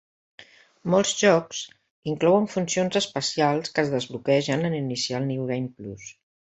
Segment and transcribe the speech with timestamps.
[0.93, 1.59] Molts jocs
[2.13, 6.15] inclouen funcions especials que es desbloquegen en iniciar un New Game Plus.